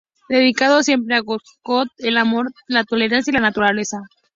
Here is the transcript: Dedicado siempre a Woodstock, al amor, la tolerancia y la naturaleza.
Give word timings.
Dedicado 0.29 0.81
siempre 0.81 1.15
a 1.15 1.21
Woodstock, 1.21 1.87
al 2.03 2.17
amor, 2.17 2.47
la 2.65 2.83
tolerancia 2.85 3.29
y 3.29 3.35
la 3.35 3.39
naturaleza. 3.41 3.99